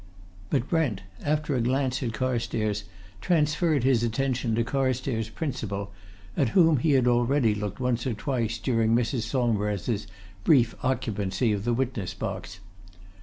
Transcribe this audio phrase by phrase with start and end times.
[0.49, 2.85] But Brent, after a glance at Carstairs,
[3.21, 5.91] transferred his attention to Carstairs's principal,
[6.35, 9.29] at whom he had already looked once or twice during Mrs.
[9.29, 10.07] Saumarez's
[10.43, 12.59] brief occupancy of the witness box.